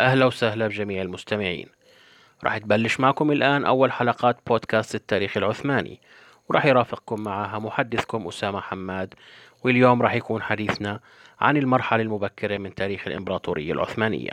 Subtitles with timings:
[0.00, 1.68] أهلا وسهلا بجميع المستمعين.
[2.44, 6.00] راح تبلش معكم الآن أول حلقات بودكاست التاريخ العثماني
[6.48, 9.14] وراح يرافقكم معها محدثكم أسامة حماد
[9.64, 11.00] واليوم راح يكون حديثنا
[11.40, 14.30] عن المرحلة المبكرة من تاريخ الإمبراطورية العثمانية.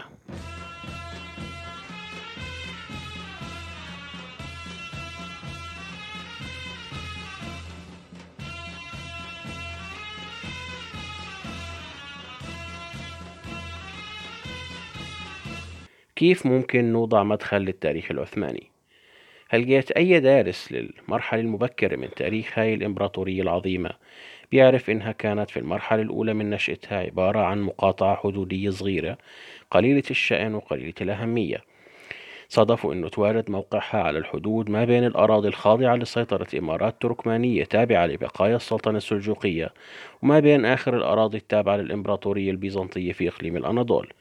[16.15, 18.71] كيف ممكن نوضع مدخل للتاريخ العثماني؟
[19.49, 23.89] هل لقيت أي دارس للمرحلة المبكرة من تاريخ هاي الإمبراطورية العظيمة
[24.51, 29.17] بيعرف إنها كانت في المرحلة الأولى من نشأتها عبارة عن مقاطعة حدودية صغيرة
[29.71, 31.61] قليلة الشأن وقليلة الأهمية
[32.49, 38.55] صادفوا أنه توارد موقعها على الحدود ما بين الأراضي الخاضعة لسيطرة إمارات تركمانية تابعة لبقايا
[38.55, 39.73] السلطنة السلجوقية
[40.21, 44.13] وما بين آخر الأراضي التابعة للإمبراطورية البيزنطية في إقليم الأناضول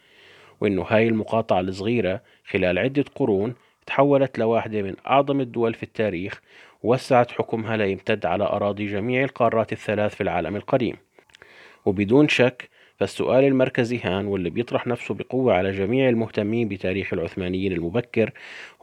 [0.60, 3.54] وإنه هاي المقاطعة الصغيرة خلال عدة قرون
[3.86, 6.40] تحولت لواحدة من أعظم الدول في التاريخ
[6.82, 10.96] ووسعت حكمها ليمتد على أراضي جميع القارات الثلاث في العالم القديم.
[11.84, 18.32] وبدون شك فالسؤال المركزي هان واللي بيطرح نفسه بقوة على جميع المهتمين بتاريخ العثمانيين المبكر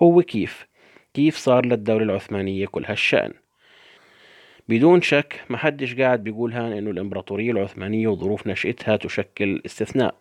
[0.03, 0.67] هو كيف؟
[1.13, 3.33] كيف صار للدولة العثمانية كل هالشأن؟
[4.69, 10.15] بدون شك محدش قاعد بيقول هان إنه الإمبراطورية العثمانية وظروف نشأتها تشكل استثناء.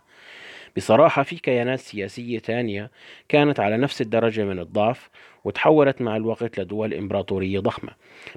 [0.76, 2.90] بصراحة في كيانات سياسية تانية
[3.28, 5.10] كانت على نفس الدرجة من الضعف
[5.44, 7.92] وتحولت مع الوقت لدول إمبراطورية ضخمة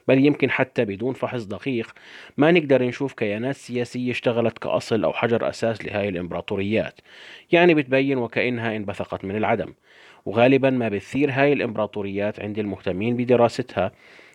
[0.08, 1.94] بل يمكن حتى بدون فحص دقيق
[2.38, 7.00] ما نقدر نشوف كيانات سياسية اشتغلت كأصل أو حجر أساس لهاي الإمبراطوريات
[7.52, 9.74] يعني بتبين وكأنها انبثقت من العدم
[10.26, 13.92] وغالبا ما بتثير هاي الإمبراطوريات عند المهتمين بدراستها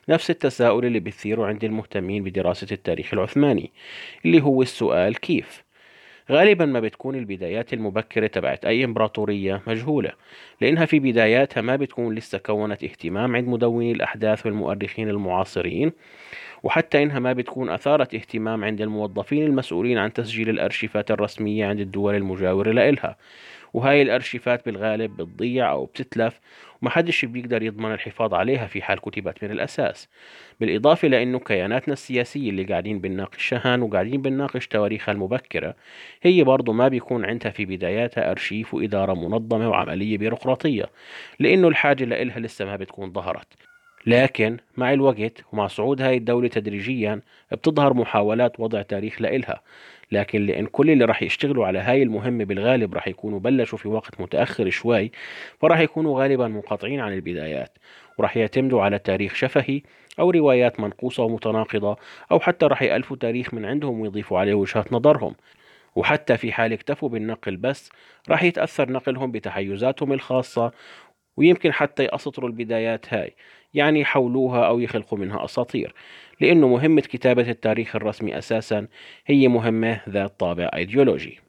[0.08, 3.72] نفس التساؤل اللي بتثيره عند المهتمين بدراسة التاريخ العثماني
[4.24, 5.67] اللي هو السؤال كيف؟
[6.30, 10.12] غالبا ما بتكون البدايات المبكرة تبعت أي إمبراطورية مجهولة
[10.60, 15.92] لأنها في بداياتها ما بتكون لسه كونت اهتمام عند مدوني الأحداث والمؤرخين المعاصرين
[16.62, 22.14] وحتى إنها ما بتكون أثارت اهتمام عند الموظفين المسؤولين عن تسجيل الأرشيفات الرسمية عند الدول
[22.14, 23.16] المجاورة لإلها.
[23.74, 26.40] وهاي الأرشيفات بالغالب بتضيع أو بتتلف
[26.82, 30.08] ومحدش بيقدر يضمن الحفاظ عليها في حال كتبت من الأساس.
[30.60, 35.74] بالإضافة لأنه كياناتنا السياسية اللي قاعدين بنناقش شهان وقاعدين بنناقش تواريخها المبكرة
[36.22, 40.90] هي برضو ما بيكون عندها في بداياتها أرشيف وإدارة منظمة وعملية بيروقراطية
[41.38, 43.67] لأنه الحاجة لإلها لسه ما بتكون ظهرت.
[44.06, 47.20] لكن مع الوقت ومع صعود هاي الدولة تدريجيا
[47.52, 49.62] بتظهر محاولات وضع تاريخ لإلها.
[50.12, 54.20] لكن لأن كل اللي راح يشتغلوا على هاي المهمة بالغالب راح يكونوا بلشوا في وقت
[54.20, 55.10] متأخر شوي
[55.60, 57.78] فراح يكونوا غالبا منقطعين عن البدايات
[58.18, 59.82] وراح يعتمدوا على تاريخ شفهي
[60.18, 61.96] أو روايات منقوصة ومتناقضة
[62.32, 65.34] أو حتى راح يألفوا تاريخ من عندهم ويضيفوا عليه وجهات نظرهم.
[65.96, 67.90] وحتى في حال اكتفوا بالنقل بس
[68.28, 70.72] راح يتأثر نقلهم بتحيزاتهم الخاصة
[71.36, 73.34] ويمكن حتى يأسطروا البدايات هاي.
[73.74, 75.94] يعني يحولوها أو يخلقوا منها أساطير
[76.40, 78.86] لأنه مهمة كتابة التاريخ الرسمي أساسا
[79.26, 81.40] هي مهمة ذات طابع أيديولوجي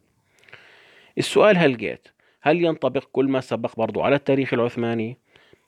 [1.18, 2.08] السؤال هل جيت
[2.42, 5.18] هل ينطبق كل ما سبق برضو على التاريخ العثماني؟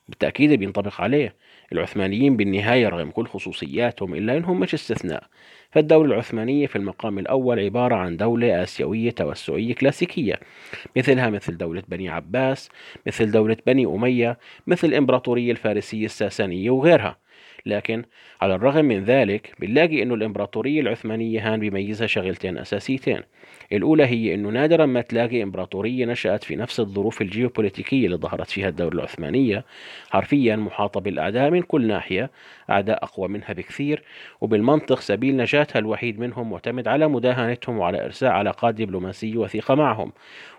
[0.08, 1.36] بالتأكيد بينطبق عليه.
[1.72, 5.24] العثمانيين بالنهاية رغم كل خصوصياتهم إلا أنهم مش استثناء.
[5.70, 10.40] فالدولة العثمانية في المقام الأول عبارة عن دولة آسيوية توسعية كلاسيكية
[10.96, 12.68] مثلها مثل دولة بني عباس
[13.06, 17.18] مثل دولة بني أمية مثل الإمبراطورية الفارسية الساسانية وغيرها.
[17.66, 18.04] لكن
[18.40, 23.22] على الرغم من ذلك بنلاقي انه الإمبراطورية العثمانية هان بيميزها شغلتين أساسيتين.
[23.72, 28.68] الأولى هي انه نادرا ما تلاقي إمبراطورية نشأت في نفس الظروف الجيوبوليتيكية اللي ظهرت فيها
[28.68, 29.64] الدولة العثمانية.
[30.10, 32.30] حرفيا محاطة بالأعداء من كل ناحية
[32.70, 34.02] أعداء أقوى منها بكثير
[34.40, 40.12] وبالمنطق سبيل نجاتها الوحيد منهم معتمد على مداهنتهم وعلى إرساء علاقات دبلوماسية وثيقة معهم.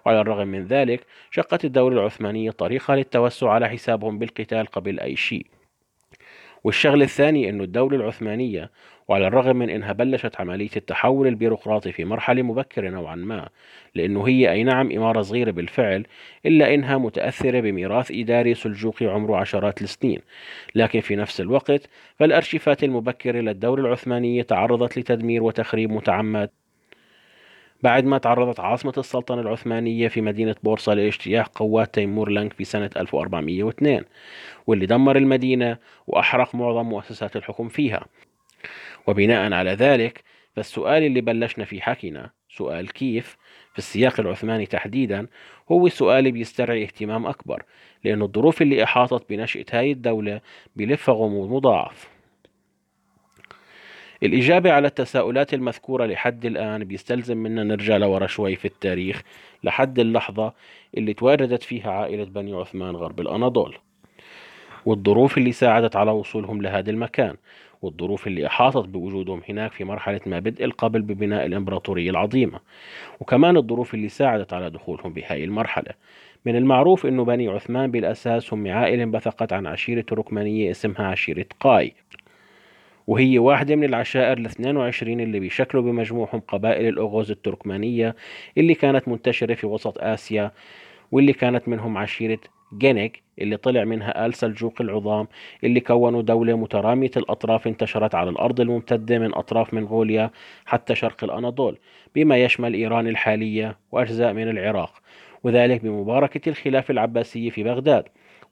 [0.05, 5.45] وعلى الرغم من ذلك شقت الدولة العثمانية طريقة للتوسع على حسابهم بالقتال قبل أي شيء.
[6.63, 8.71] والشغل الثاني أنه الدولة العثمانية
[9.07, 13.49] وعلى الرغم من أنها بلشت عملية التحول البيروقراطي في مرحلة مبكرة نوعا ما
[13.95, 16.05] لأنه هي أي نعم إمارة صغيرة بالفعل
[16.45, 20.19] إلا أنها متأثرة بميراث إداري سلجوقي عمره عشرات السنين.
[20.75, 21.89] لكن في نفس الوقت
[22.19, 26.49] فالأرشيفات المبكرة للدولة العثمانية تعرضت لتدمير وتخريب متعمد.
[27.83, 32.89] بعد ما تعرضت عاصمة السلطنة العثمانية في مدينة بورصة لاجتياح قوات تيمور لانك في سنة
[32.97, 34.03] 1402
[34.67, 35.77] واللي دمر المدينة
[36.07, 38.05] وأحرق معظم مؤسسات الحكم فيها.
[39.07, 40.23] وبناء على ذلك
[40.55, 43.37] فالسؤال اللي بلشنا فيه حكينا سؤال كيف؟
[43.71, 45.27] في السياق العثماني تحديدا
[45.71, 47.63] هو سؤال بيسترعي اهتمام أكبر
[48.03, 50.41] لأن الظروف اللي أحاطت بنشأة هاي الدولة
[50.75, 52.09] بلفها غموض مضاعف.
[54.23, 59.21] الإجابة على التساؤلات المذكورة لحد الآن بيستلزم منا نرجع لورا شوي في التاريخ
[59.63, 60.53] لحد اللحظة
[60.97, 63.77] اللي تواردت فيها عائلة بني عثمان غرب الأناضول.
[64.85, 67.35] والظروف اللي ساعدت على وصولهم لهذا المكان.
[67.83, 72.59] والظروف اللي أحاطت بوجودهم هناك في مرحلة ما بدء القبل ببناء الإمبراطورية العظيمة.
[73.19, 75.93] وكمان الظروف اللي ساعدت على دخولهم بهاي المرحلة.
[76.45, 81.93] من المعروف أن بني عثمان بالأساس هم عائلة انبثقت عن عشيرة ركمانية اسمها عشيرة قاي.
[83.07, 88.15] وهي واحدة من العشائر ال 22 اللي بيشكلوا بمجموعهم قبائل الأغوز التركمانية
[88.57, 90.51] اللي كانت منتشرة في وسط آسيا
[91.11, 92.39] واللي كانت منهم عشيرة
[92.77, 95.27] جينيك اللي طلع منها آل سلجوق العظام
[95.63, 100.31] اللي كونوا دولة مترامية الأطراف انتشرت على الأرض الممتدة من أطراف منغوليا
[100.65, 101.77] حتى شرق الأناضول
[102.15, 105.01] بما يشمل إيران الحالية وأجزاء من العراق
[105.43, 108.03] وذلك بمباركة الخلافة العباسية في بغداد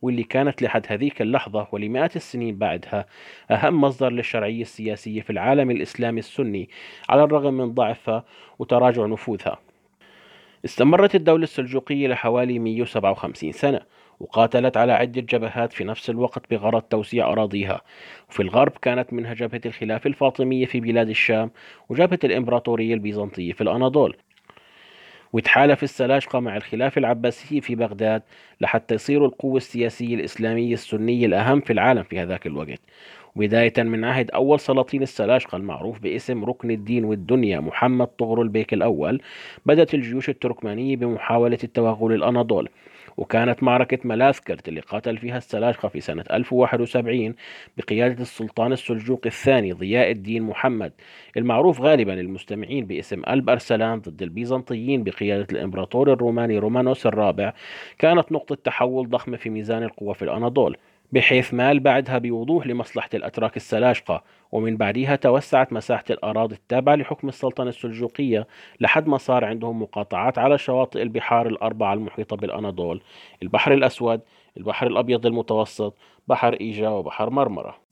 [0.02, 3.06] واللي كانت لحد هذيك اللحظة ولمئات السنين بعدها
[3.52, 6.70] أهم مصدر للشرعية السياسية في العالم الإسلامي السني
[7.10, 8.24] على الرغم من ضعفها
[8.60, 9.60] وتراجع نفوذها.
[10.66, 13.82] استمرت الدولة السلجوقية لحوالي 157 سنة
[14.22, 17.82] وقاتلت على عدة جبهات في نفس الوقت بغرض توسيع أراضيها.
[18.30, 21.52] وفي الغرب كانت منها جبهة الخلافة الفاطمية في بلاد الشام
[21.90, 24.18] وجبهة الإمبراطورية البيزنطية في الأناضول.
[25.34, 28.22] وتحالف السلاجقة مع الخلافة العباسية في بغداد
[28.62, 32.80] لحتى يصيروا القوة السياسية الإسلامية السنية الأهم في العالم في هذاك الوقت.
[33.36, 39.22] بداية من عهد أول سلاطين السلاجقة المعروف باسم ركن الدين والدنيا محمد طغرل البيك الأول
[39.66, 42.70] بدأت الجيوش التركمانية بمحاولة التوغل الأناضول.
[43.18, 47.36] وكانت معركة ملاذكرت اللي قاتل فيها السلاجقة في سنة 1071
[47.78, 50.94] بقيادة السلطان السلجوقي الثاني ضياء الدين محمد
[51.38, 57.54] المعروف غالبا للمستمعين باسم ألب أرسلان ضد البيزنطيين بقيادة الإمبراطور الروماني رومانوس الرابع
[58.00, 60.78] كانت نقطة تحول ضخمة في ميزان القوى في الأناضول.
[61.12, 67.70] بحيث مال بعدها بوضوح لمصلحة الأتراك السلاجقة ومن بعدها توسعت مساحة الأراضي التابعة لحكم السلطنة
[67.70, 68.48] السلجوقية
[68.80, 73.02] لحد ما صار عندهم مقاطعات على شواطئ البحار الأربعة المحيطة بالأناضول
[73.44, 74.22] البحر الأسود
[74.58, 75.98] البحر الأبيض المتوسط
[76.28, 77.91] بحر إيجا وبحر مرمرة.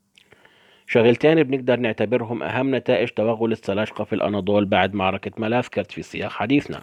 [0.92, 6.82] شغلتين بنقدر نعتبرهم أهم نتائج توغل السلاجقة في الأناضول بعد معركة ملافكرت في سياق حديثنا.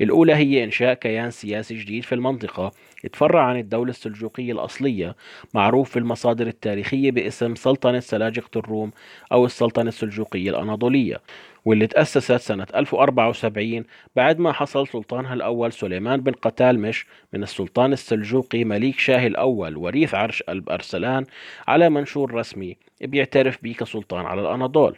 [0.00, 2.72] الأولى هي إنشاء كيان سياسي جديد في المنطقة.
[3.04, 5.16] يتفرع عن الدولة السلجوقية الأصلية
[5.54, 8.92] معروف في المصادر التاريخية باسم سلطنة سلاجقة الروم
[9.32, 11.20] أو السلطنة السلجوقية الأناضولية
[11.64, 13.84] واللي تأسست سنة 1074
[14.16, 20.14] بعد ما حصل سلطانها الأول سليمان بن قتالمش من السلطان السلجوقي مليك شاه الأول وريث
[20.14, 21.26] عرش أرسلان
[21.68, 22.76] على منشور رسمي.
[23.06, 24.96] بيعترف به كسلطان على الأناضول.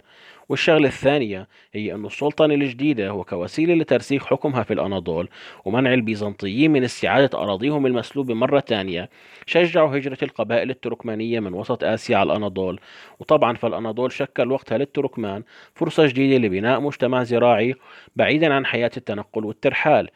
[0.48, 5.28] والشغلة الثانية هي أن السلطنة الجديدة وكوسيلة لترسيخ حكمها في الأناضول
[5.64, 9.10] ومنع البيزنطيين من استعادة أراضيهم المسلوبة مرة ثانية.
[9.46, 12.80] شجعوا هجرة القبائل التركمانية من وسط آسيا على الأناضول.
[13.20, 15.42] وطبعا فالأناضول شكل وقتها للتركمان
[15.74, 17.74] فرصة جديدة لبناء مجتمع زراعي
[18.16, 20.08] بعيدا عن حياة التنقل والترحال.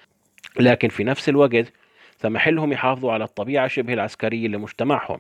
[0.61, 1.73] لكن في نفس الوقت
[2.17, 5.19] سمح لهم يحافظوا على الطبيعة شبه العسكرية لمجتمعهم.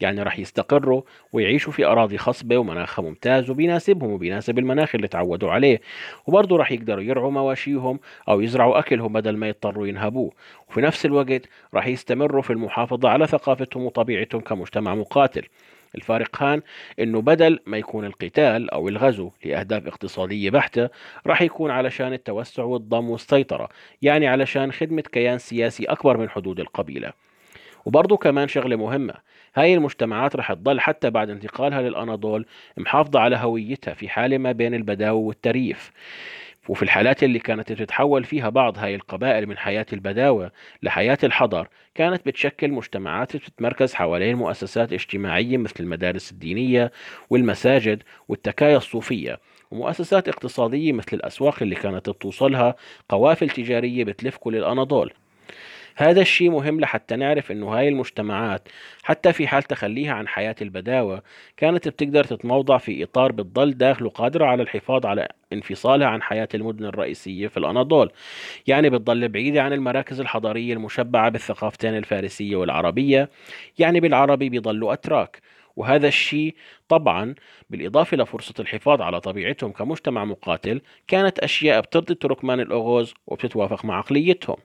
[0.00, 1.02] يعني راح يستقروا
[1.32, 5.80] ويعيشوا في أراضي خصبة ومناخها ممتاز وبيناسبهم وبيناسب المناخ اللي تعودوا عليه.
[6.26, 10.32] وبرضه راح يقدروا يرعوا مواشيهم أو يزرعوا أكلهم بدل ما يضطروا ينهبوه.
[10.68, 11.42] وفي نفس الوقت
[11.74, 15.42] راح يستمروا في المحافظة على ثقافتهم وطبيعتهم كمجتمع مقاتل.
[15.94, 16.62] الفارق هان
[17.00, 20.88] إنه بدل ما يكون القتال أو الغزو لأهداف اقتصادية بحتة
[21.26, 23.68] راح يكون علشان التوسع والضم والسيطرة
[24.02, 27.12] يعني علشان خدمة كيان سياسي أكبر من حدود القبيلة.
[27.86, 29.14] وبرضه كمان شغلة مهمة
[29.54, 32.46] هاي المجتمعات رح تضل حتى بعد انتقالها للأناضول
[32.76, 35.92] محافظة على هويتها في حالة ما بين البداوة والتريف.
[36.68, 42.26] وفي الحالات اللي كانت تتحول فيها بعض هاي القبائل من حياة البداوة لحياة الحضر كانت
[42.26, 46.92] بتشكل مجتمعات بتتمركز حوالين مؤسسات اجتماعية مثل المدارس الدينية
[47.30, 49.38] والمساجد والتكايا الصوفية
[49.70, 52.74] ومؤسسات اقتصادية مثل الأسواق اللي كانت بتوصلها
[53.08, 55.12] قوافل تجارية بتلف كل الأناضول.
[55.98, 58.68] هذا الشيء مهم لحتى نعرف إنه هاي المجتمعات
[59.02, 61.22] حتى في حال تخليها عن حياة البداوة
[61.56, 66.84] كانت بتقدر تتموضع في إطار بتضل داخله قادرة على الحفاظ على انفصالها عن حياة المدن
[66.84, 68.12] الرئيسية في الأناضول
[68.66, 73.30] يعني بتضل بعيدة عن المراكز الحضارية المشبعة بالثقافتين الفارسية والعربية
[73.78, 75.40] يعني بالعربي بيضلوا أتراك.
[75.76, 76.54] وهذا الشيء
[76.88, 77.34] طبعا
[77.70, 84.56] بالإضافة لفرصة الحفاظ على طبيعتهم كمجتمع مقاتل كانت أشياء بترضي التركمان الأغوز وبتتوافق مع عقليتهم.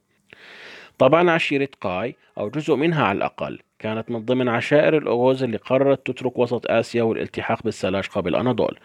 [1.01, 6.07] طبعا عشيرة قاي أو جزء منها على الأقل كانت من ضمن عشائر الأغوز اللي قررت
[6.07, 8.79] تترك وسط آسيا والالتحاق بالسلاشقة بالأناضول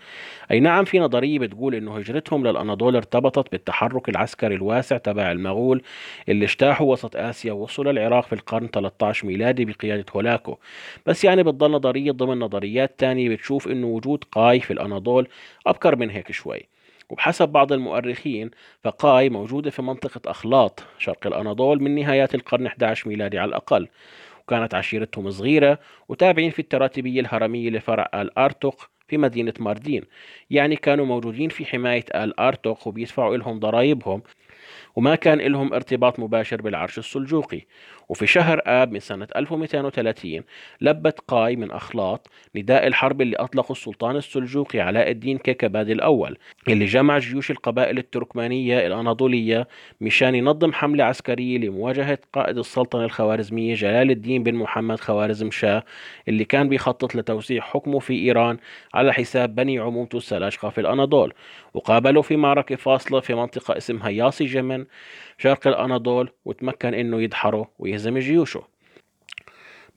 [0.50, 5.82] أي نعم في نظرية بتقول إنه هجرتهم للأناضول ارتبطت بالتحرك العسكري الواسع تبع المغول
[6.28, 10.58] اللي اجتاحوا وسط آسيا ووصلوا العراق في القرن 13 ميلادي بقيادة هولاكو.
[11.06, 15.28] بس يعني بتضل نظرية ضمن نظريات تانية بتشوف إنه وجود قاي في الأناضول
[15.66, 16.68] أبكر من هيك شوي.
[17.10, 18.50] وبحسب بعض المؤرخين
[18.84, 23.88] فقاي موجودة في منطقة أخلاط شرق الأناضول من نهايات القرن 11 ميلادي على الأقل
[24.42, 30.02] وكانت عشيرتهم صغيرة وتابعين في التراتبية الهرمية لفرع آل أرتق في مدينة ماردين
[30.50, 34.22] يعني كانوا موجودين في حماية آل أرتق وبيدفعوا لهم ضرائبهم
[34.96, 37.62] وما كان لهم ارتباط مباشر بالعرش السلجوقي.
[38.08, 40.42] وفي شهر آب من سنة 1230
[40.80, 46.84] لبت قاي من أخلاط نداء الحرب اللي أطلقه السلطان السلجوقي علاء الدين كيكباد الأول اللي
[46.84, 49.68] جمع جيوش القبائل التركمانية الأناضولية
[50.00, 55.84] مشان ينظم حملة عسكرية لمواجهة قائد السلطنة الخوارزمية جلال الدين بن محمد خوارزم شاه
[56.28, 58.58] اللي كان بيخطط لتوسيع حكمه في إيران
[58.94, 61.32] على حساب بني عمومته السلاجقة في الأناضول.
[61.74, 64.84] وقابلوا في معركة فاصلة في منطقة اسمها ياسي جمن
[65.38, 68.62] شرق الأناضول وتمكن إنه يدحره ويهزم جيوشه.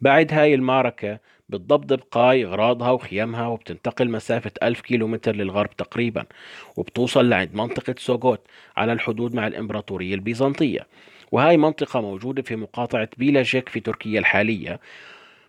[0.02, 6.26] بعد هاي المعركة بتضبضب قاي أغراضها وخيامها وبتنتقل مسافة ألف كيلومتر للغرب تقريبا
[6.78, 8.42] وبتوصل لعند منطقة سوغوت
[8.78, 10.88] على الحدود مع الإمبراطورية البيزنطية.
[11.32, 14.80] وهاي منطقة موجودة في مقاطعة بيلاجيك في تركيا الحالية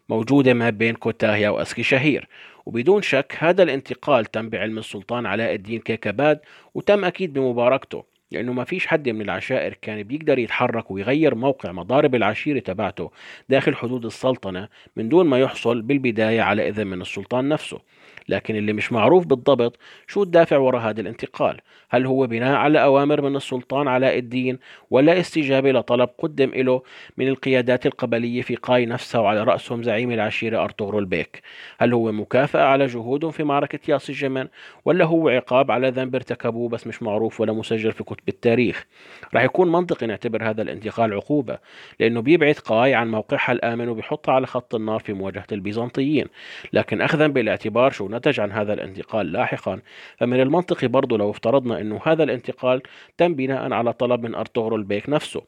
[0.09, 2.29] موجودة ما بين كوتاهيا وأسكي شهير.
[2.67, 6.41] وبدون شك هذا الانتقال تم بعلم السلطان علاء الدين كيكباد
[6.75, 8.05] وتم أكيد بمباركته.
[8.31, 13.11] لأنه ما فيش حد من العشائر كان بيقدر يتحرك ويغير موقع مضارب العشيرة تبعته
[13.49, 17.81] داخل حدود السلطنة من دون ما يحصل بالبداية على إذن من السلطان نفسه.
[18.29, 21.61] لكن اللي مش معروف بالضبط شو الدافع وراء هذا الانتقال؟
[21.91, 24.59] هل هو بناء على أوامر من السلطان علاء الدين
[24.91, 26.83] ولا استجابة لطلب قدم له
[27.17, 31.43] من القيادات القبلية في قاي نفسها وعلى رأسهم زعيم العشيرة أرطغرل بيك؟
[31.79, 34.49] هل هو مكافأة على جهودهم في معركة ياس الجمن
[34.85, 38.87] ولا هو عقاب على ذنب ارتكبوه بس مش معروف ولا مسجل في كتب التاريخ؟
[39.35, 41.59] رح يكون منطقي نعتبر هذا الانتقال عقوبة
[42.01, 46.27] لأنه بيبعد قاي عن موقعها الآمن وبيحطها على خط النار في مواجهة البيزنطيين
[46.73, 49.81] لكن أخذا بالاعتبار شو نتج عن هذا الانتقال لاحقا.
[50.17, 52.83] فمن المنطقي برضو لو افترضنا أنه هذا الانتقال
[53.19, 55.43] تم بناء على طلب من أرطغرل بيك نفسه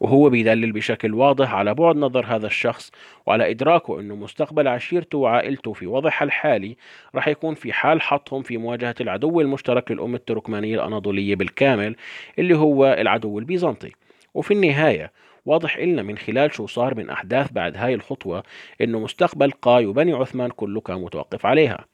[0.00, 2.92] وهو بيدلل بشكل واضح على بعد نظر هذا الشخص
[3.26, 6.76] وعلى إدراكه أنه مستقبل عشيرته وعائلته في وضعها الحالي
[7.14, 11.96] رح يكون في حال حطهم في مواجهة العدو المشترك للأمة التركمانية الأناضولية بالكامل
[12.38, 13.92] اللي هو العدو البيزنطي.
[14.34, 15.12] وفي النهاية
[15.46, 18.42] واضح إلنا من خلال شو صار من أحداث بعد هاي الخطوة
[18.80, 21.84] إنه مستقبل قاي وبني عثمان كله كان متوقف عليها.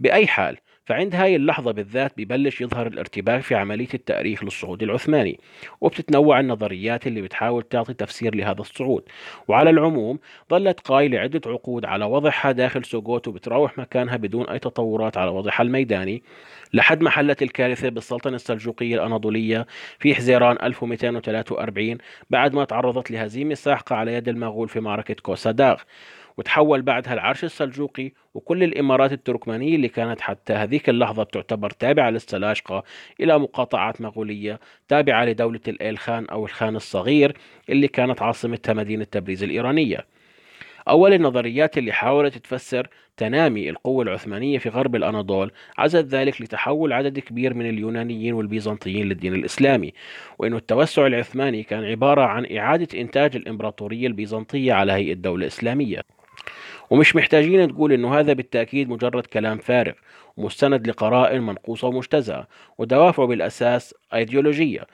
[0.00, 5.40] بأي حال فعند هاي اللحظة بالذات ببلش يظهر الارتباك في عملية التأريخ للصعود العثماني
[5.80, 9.02] وبتتنوع النظريات اللي بتحاول تعطي تفسير لهذا الصعود.
[9.48, 10.18] وعلى العموم
[10.50, 15.62] ظلت قاي لعدة عقود على وضعها داخل سوغوت وبتراوح مكانها بدون أي تطورات على وضعها
[15.62, 16.22] الميداني
[16.72, 19.66] لحد ما حلت الكارثة بالسلطنة السلجوقية الأناضولية
[19.98, 21.98] في حزيران 1243
[22.30, 25.76] بعد ما تعرضت لهزيمة ساحقة على يد المغول في معركة كوساداغ
[26.38, 32.84] وتحول بعدها العرش السلجوقي وكل الإمارات التركمانية اللي كانت حتى هذيك اللحظة تعتبر تابعة للسلاجقة
[33.20, 37.36] إلى مقاطعات مغولية تابعة لدولة الإيل خان أو الخان الصغير
[37.68, 40.06] اللي كانت عاصمتها مدينة تبريز الإيرانية.
[40.88, 47.18] أول النظريات اللي حاولت تفسر تنامي القوة العثمانية في غرب الأناضول عزت ذلك لتحول عدد
[47.18, 49.92] كبير من اليونانيين والبيزنطيين للدين الإسلامي
[50.38, 56.17] وأن التوسع العثماني كان عبارة عن إعادة إنتاج الإمبراطورية البيزنطية على هيئة دولة إسلامية.
[56.90, 59.92] ومش محتاجين تقول إنه هذا بالتأكيد مجرد كلام فارغ
[60.36, 62.46] ومستند لقرائن منقوصة ومجتزأة
[62.78, 64.86] ودوافعه بالأساس أيديولوجية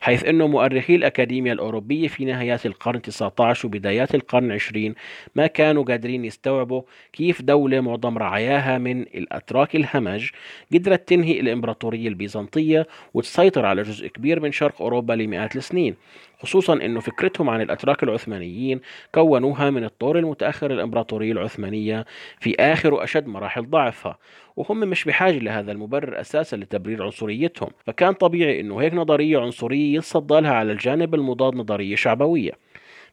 [0.00, 4.94] حيث أن مؤرخي الأكاديمية الأوروبية في نهايات القرن 19 وبدايات القرن 20
[5.34, 10.30] ما كانوا قادرين يستوعبوا كيف دولة معظم رعاياها من الأتراك الهمج
[10.72, 15.94] قدرت تنهي الإمبراطورية البيزنطية وتسيطر على جزء كبير من شرق أوروبا لمئات السنين.
[16.38, 18.80] خصوصا أنه فكرتهم عن الأتراك العثمانيين
[19.14, 22.04] كونوها من الطور المتأخر الإمبراطورية العثمانية
[22.40, 24.18] في آخر وأشد مراحل ضعفها
[24.56, 30.40] وهم مش بحاجة لهذا المبرر أساسا لتبرير عنصريتهم فكان طبيعي أنه هيك نظرية عنصرية يتصدى
[30.40, 32.52] لها على الجانب المضاد نظرية شعبوية.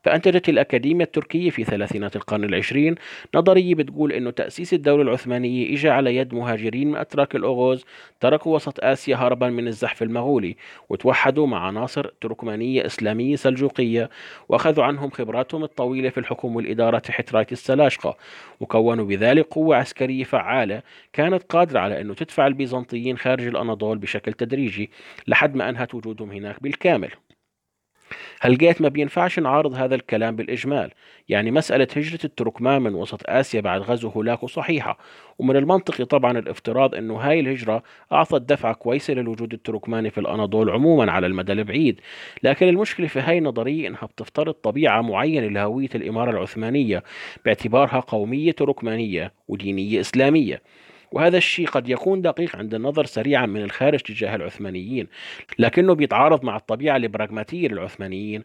[0.06, 2.96] فأنتجت الأكاديمية التركية في ثلاثينات القرن العشرين
[3.36, 7.86] نظرية بتقول أنه تأسيس الدولة العثمانية إجا على يد مهاجرين من أتراك الأغوز
[8.20, 10.56] تركوا وسط آسيا هربا من الزحف المغولي
[10.90, 14.10] وتوحدوا مع عناصر تركمانية إسلامية سلجوقية
[14.50, 18.18] وأخذوا عنهم خبراتهم الطويلة في الحكم والإدارة تحت راية السلاجقة
[18.60, 20.82] وكونوا بذلك قوة عسكرية فعالة
[21.14, 24.90] كانت قادرة على أنه تدفع البيزنطيين خارج الأناضول بشكل تدريجي
[25.28, 27.10] لحد ما أنهت وجودهم هناك بالكامل.
[28.42, 30.92] هلقيت ما بينفعش نعارض هذا الكلام بالإجمال؟
[31.30, 34.98] يعني مسألة هجرة التركمان من وسط آسيا بعد غزو هولاكو صحيحة
[35.40, 41.12] ومن المنطقي طبعا الافتراض أنه هاي الهجرة أعطت دفعة كويسة للوجود التركماني في الأناضول عموما
[41.12, 42.02] على المدى البعيد.
[42.44, 47.04] لكن المشكلة في هاي النظرية أنها بتفترض طبيعة معينة لهوية الإمارة العثمانية
[47.46, 50.62] باعتبارها قومية تركمانية ودينية إسلامية.
[51.12, 55.08] وهذا الشيء قد يكون دقيق عند النظر سريعا من الخارج تجاه العثمانيين
[55.60, 58.44] لكنه بيتعارض مع الطبيعة البراغماتية للعثمانيين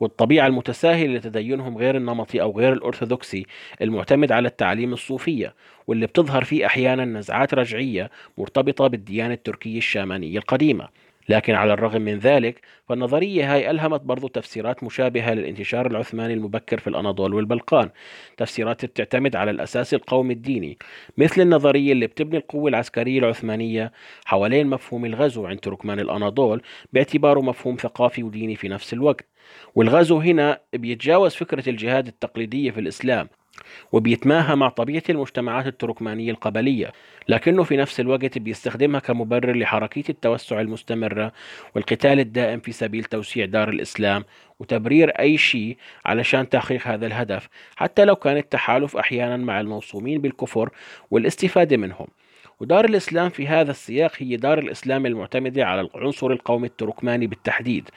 [0.00, 3.46] والطبيعة المتساهلة لتدينهم غير النمطي أو غير الأرثوذكسي
[3.82, 5.54] المعتمد على التعاليم الصوفية
[5.86, 10.88] واللي بتظهر فيه أحيانا نزعات رجعية مرتبطة بالديانة التركية الشامانية القديمة.
[11.28, 16.86] لكن على الرغم من ذلك فالنظرية هاي ألهمت برضو تفسيرات مشابهة للانتشار العثماني المبكر في
[16.90, 17.90] الأناضول والبلقان
[18.36, 20.78] تفسيرات بتعتمد على الأساس القومي الديني
[21.18, 23.92] مثل النظرية اللي بتبني القوة العسكرية العثمانية
[24.24, 29.26] حوالين مفهوم الغزو عند تركمان الأناضول باعتباره مفهوم ثقافي وديني في نفس الوقت.
[29.74, 33.28] والغزو هنا بيتجاوز فكرة الجهاد التقليدية في الإسلام
[33.92, 36.92] وبيتماهى مع طبيعة المجتمعات التركمانية القبلية
[37.28, 41.32] لكنه في نفس الوقت بيستخدمها كمبرر لحركية التوسع المستمرة
[41.74, 44.24] والقتال الدائم في سبيل توسيع دار الإسلام
[44.60, 50.70] وتبرير أي شيء علشان تحقيق هذا الهدف حتى لو كان التحالف أحيانا مع الموصومين بالكفر
[51.10, 52.06] والاستفادة منهم.
[52.60, 57.88] ودار الإسلام في هذا السياق هي دار الإسلام المعتمدة على العنصر القومي التركماني بالتحديد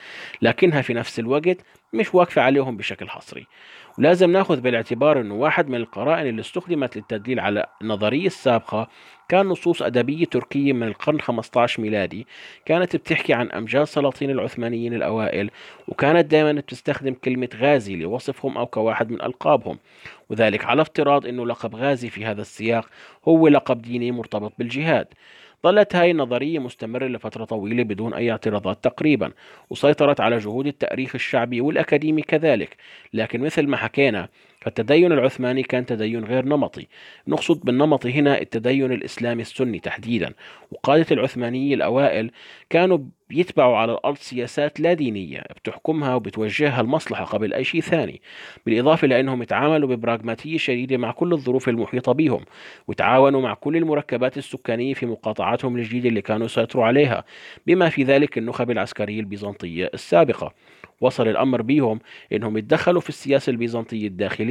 [0.41, 1.57] لكنها في نفس الوقت
[1.93, 3.47] مش واقفة عليهم بشكل حصري.
[3.97, 8.87] ولازم نأخذ بالاعتبار إنه واحد من القرائن اللي استخدمت للتدليل على النظرية السابقة
[9.29, 12.27] كان نصوص أدبية تركية من القرن 15 ميلادي.
[12.65, 15.51] كانت بتحكي عن أمجاد سلاطين العثمانيين الأوائل
[15.87, 19.79] وكانت دائما بتستخدم كلمة غازي لوصفهم أو كواحد من ألقابهم.
[20.29, 22.89] وذلك على افتراض أنه لقب غازي في هذا السياق
[23.27, 25.07] هو لقب ديني مرتبط بالجهاد.
[25.65, 29.31] ظلت هاي النظرية مستمرة لفترة طويلة بدون أي اعتراضات تقريبا
[29.69, 32.77] وسيطرت على جهود التأريخ الشعبي والأكاديمي كذلك.
[33.13, 34.29] لكن مثل ما حكينا
[34.61, 36.87] فالتدين العثماني كان تدين غير نمطي.
[37.27, 40.33] نقصد بالنمطي هنا التدين الإسلامي السني تحديدا.
[40.71, 42.31] وقادة العثمانية الأوائل
[42.69, 42.97] كانوا
[43.29, 48.21] بيتبعوا على الأرض سياسات لا دينية بتحكمها وبتوجهها المصلحة قبل أي شيء ثاني.
[48.65, 52.45] بالإضافة لأنهم يتعاملوا ببراغماتية شديدة مع كل الظروف المحيطة بهم
[52.87, 57.23] وتعاونوا مع كل المركبات السكانية في مقاطعاتهم الجديدة اللي كانوا يسيطروا عليها
[57.67, 60.53] بما في ذلك النخب العسكرية البيزنطية السابقة.
[61.01, 61.99] وصل الأمر بهم
[62.33, 64.50] أنهم يتدخلوا في السياسة البيزنطية الداخلية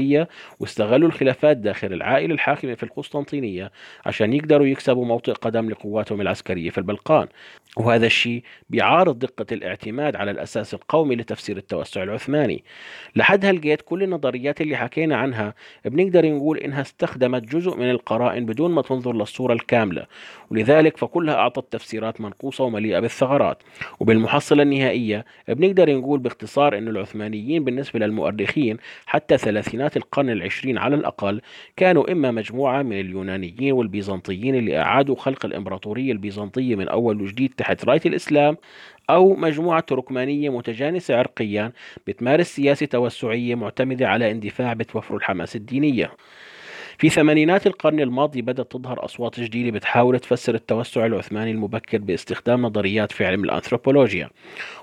[0.61, 3.73] واستغلوا الخلافات داخل العائلة الحاكمة في القسطنطينية
[4.07, 7.29] عشان يقدروا يكسبوا موطئ قدم لقواتهم العسكرية في البلقان.
[7.77, 12.65] وهذا الشيء بيعارض دقة الاعتماد على الأساس القومي لتفسير التوسع العثماني.
[13.17, 18.71] لحد هالجيت كل النظريات اللي حكينا عنها بنقدر نقول إنها استخدمت جزء من القرائن بدون
[18.71, 20.07] ما تنظر للصورة الكاملة.
[20.51, 23.63] ولذلك فكلها أعطت تفسيرات منقوصة ومليئة بالثغرات.
[24.01, 31.41] وبالمحصلة النهائية بنقدر نقول باختصار أن العثمانيين بالنسبة للمؤرخين حتى ثلاثينات القرن العشرين على الأقل
[31.77, 37.85] كانوا إما مجموعة من اليونانيين والبيزنطيين اللي أعادوا خلق الإمبراطورية البيزنطية من أول وجديد تحت
[37.85, 38.57] راية الإسلام
[39.11, 41.73] أو مجموعة تركمانية متجانسة عرقيا
[42.07, 46.11] بتمارس سياسة توسعية معتمدة على اندفاع بتوفر الحماس الدينية.
[47.01, 53.13] في ثمانينات القرن الماضي بدأت تظهر أصوات جديدة بتحاول تفسر التوسع العثماني المبكر باستخدام نظريات
[53.13, 54.31] في علم الأنثروبولوجيا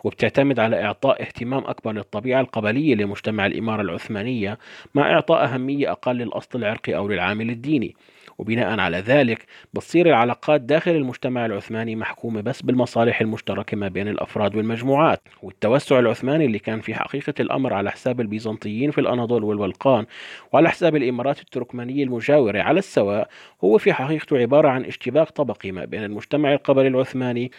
[0.04, 4.58] وبتعتمد على إعطاء اهتمام أكبر للطبيعة القبلية لمجتمع الإمارة العثمانية
[4.96, 7.96] مع إعطاء أهمية أقل للأصل العرقي أو للعامل الديني.
[8.38, 14.56] وبناء على ذلك بتصير العلاقات داخل المجتمع العثماني محكومة بس بالمصالح المشتركة ما بين الأفراد
[14.56, 15.22] والمجموعات.
[15.44, 20.06] والتوسع العثماني اللي كان في حقيقة الأمر على حساب البيزنطيين في الأناضول والبلقان
[20.52, 23.30] وعلى حساب الإمارات التركمانية المجاورة على السواء
[23.64, 27.52] هو في حقيقته عبارة عن اشتباك طبقي ما بين المجتمع القبلي العثماني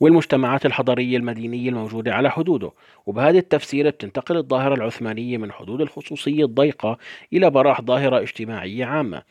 [0.00, 2.72] والمجتمعات الحضرية المدينية الموجودة على حدوده.
[3.06, 6.98] وبهذا التفسير بتنتقل الظاهرة العثمانية من حدود الخصوصية الضيقة
[7.32, 9.22] إلى براح ظاهرة اجتماعية عامة.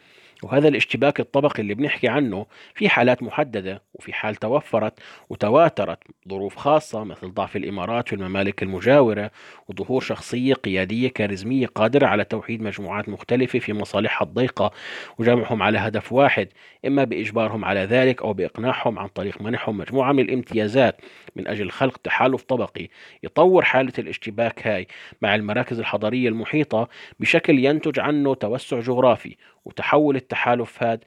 [0.44, 7.04] وهذا الاشتباك الطبقي اللي بنحكي عنه في حالات محددة وفي حال توفرت وتواترت ظروف خاصة
[7.04, 9.32] مثل ضعف الإمارات والممالك المجاورة
[9.68, 14.72] وظهور شخصية قيادية كاريزمية قادرة على توحيد مجموعات مختلفة في مصالحها الضيقة
[15.18, 16.48] وجمعهم على هدف واحد
[16.86, 21.02] إما بإجبارهم على ذلك أو بإقناعهم عن طريق منحهم مجموعة من الامتيازات
[21.36, 22.90] من أجل خلق تحالف طبقي
[23.24, 24.88] يطور حالة الاشتباك هاي
[25.22, 31.00] مع المراكز الحضارية المحيطة بشكل ينتج عنه توسع جغرافي وتحول التحالف هذا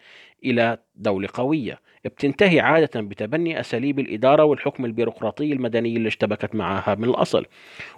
[0.44, 1.80] إلى دولة قوية.
[2.04, 7.46] بتنتهي عادة بتبني أساليب الإدارة والحكم البيروقراطي المدني اللي اشتبكت معها من الأصل.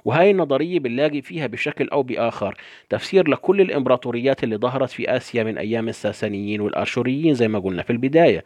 [0.05, 2.57] وهاي النظرية بنلاقي فيها بشكل أو بآخر
[2.89, 7.91] تفسير لكل الإمبراطوريات اللي ظهرت في آسيا من أيام الساسانيين والآشوريين زي ما قلنا في
[7.91, 8.45] البداية.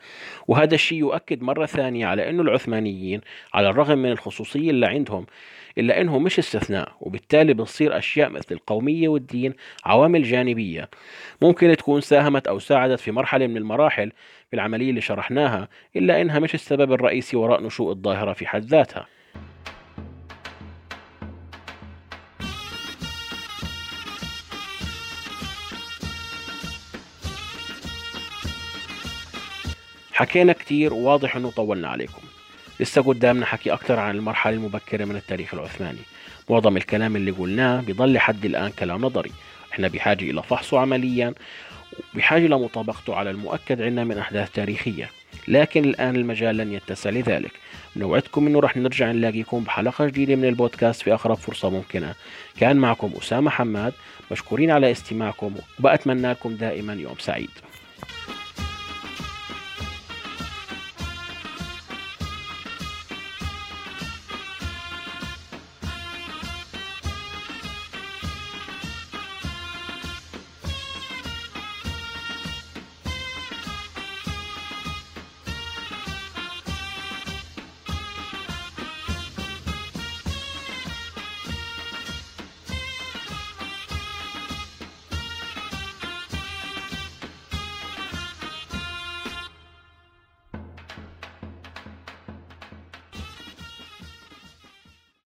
[0.48, 3.20] وهذا الشيء يؤكد مرة ثانية على أن العثمانيين
[3.54, 5.26] على الرغم من الخصوصية اللي عندهم
[5.78, 9.54] إلا إنه مش استثناء وبالتالي بتصير أشياء مثل القومية والدين
[9.84, 10.88] عوامل جانبية.
[11.42, 14.12] ممكن تكون ساهمت أو ساعدت في مرحلة من المراحل
[14.50, 19.06] في العملية اللي شرحناها إلا إنها مش السبب الرئيسي وراء نشوء الظاهرة في حد ذاتها.
[30.12, 32.31] حكينا كتير وواضح إنه طولنا عليكم.
[32.82, 35.98] لسه قدامنا حكي أكثر عن المرحلة المبكرة من التاريخ العثماني.
[36.50, 39.30] معظم الكلام اللي قلناه بيضل لحد الآن كلام نظري.
[39.72, 41.34] إحنا بحاجة إلى فحصه عمليا
[42.14, 45.10] وبحاجة لمطابقته على المؤكد عنا من أحداث تاريخية.
[45.48, 47.52] لكن الآن المجال لن يتسع لذلك.
[47.96, 52.14] نوعدكم أنه رح نرجع نلاقيكم بحلقة جديدة من البودكاست في أقرب فرصة ممكنة.
[52.60, 53.92] كان معكم أسامة حماد.
[54.30, 57.50] مشكورين على استماعكم وبأتمنى لكم دائما يوم سعيد.